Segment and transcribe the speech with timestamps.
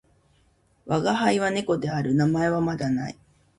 [0.87, 2.15] わがはいは猫である。
[2.15, 3.15] 名前はまだ無い。